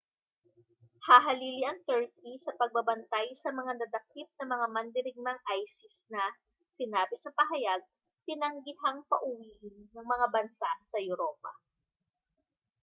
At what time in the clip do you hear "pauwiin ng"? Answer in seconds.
9.11-10.05